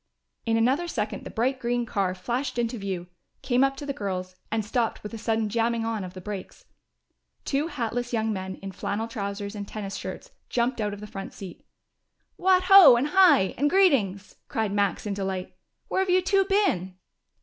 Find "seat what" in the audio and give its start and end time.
11.33-12.63